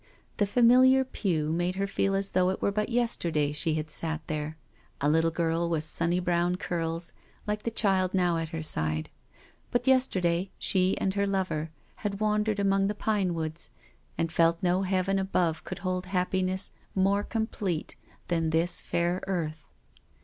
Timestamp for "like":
7.45-7.61